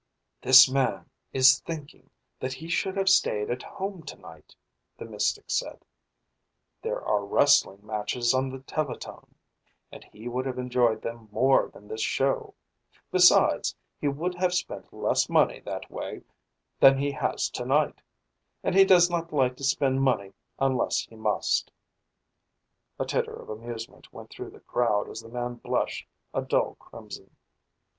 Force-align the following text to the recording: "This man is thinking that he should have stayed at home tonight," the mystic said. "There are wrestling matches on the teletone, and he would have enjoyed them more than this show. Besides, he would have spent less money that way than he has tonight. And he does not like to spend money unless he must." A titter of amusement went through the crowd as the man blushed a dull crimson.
"This 0.41 0.67
man 0.67 1.07
is 1.31 1.59
thinking 1.59 2.09
that 2.39 2.53
he 2.53 2.69
should 2.69 2.97
have 2.97 3.07
stayed 3.07 3.51
at 3.51 3.61
home 3.61 4.01
tonight," 4.01 4.55
the 4.97 5.05
mystic 5.05 5.43
said. 5.51 5.85
"There 6.81 7.05
are 7.05 7.23
wrestling 7.23 7.85
matches 7.85 8.33
on 8.33 8.49
the 8.49 8.61
teletone, 8.61 9.35
and 9.91 10.03
he 10.05 10.27
would 10.27 10.47
have 10.47 10.57
enjoyed 10.57 11.03
them 11.03 11.29
more 11.31 11.67
than 11.69 11.87
this 11.87 12.01
show. 12.01 12.55
Besides, 13.11 13.75
he 13.99 14.07
would 14.07 14.33
have 14.33 14.55
spent 14.55 14.91
less 14.91 15.29
money 15.29 15.59
that 15.59 15.91
way 15.91 16.23
than 16.79 16.97
he 16.97 17.11
has 17.11 17.47
tonight. 17.51 18.01
And 18.63 18.73
he 18.73 18.85
does 18.85 19.07
not 19.07 19.31
like 19.31 19.55
to 19.57 19.63
spend 19.63 20.01
money 20.01 20.33
unless 20.57 21.01
he 21.01 21.15
must." 21.15 21.69
A 22.97 23.05
titter 23.05 23.35
of 23.35 23.49
amusement 23.51 24.11
went 24.11 24.31
through 24.31 24.49
the 24.49 24.61
crowd 24.61 25.09
as 25.11 25.21
the 25.21 25.29
man 25.29 25.57
blushed 25.63 26.07
a 26.33 26.41
dull 26.41 26.73
crimson. 26.79 27.35